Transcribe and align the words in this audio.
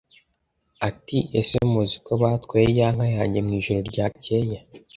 Ati 0.89 1.17
Ese 1.39 1.57
muzi 1.71 1.95
ko 2.05 2.11
batwaye 2.21 2.67
ya 2.79 2.87
nka 2.95 3.07
yanjye 3.15 3.39
mwijoro 3.45 3.79
ryacyeye 3.89 4.57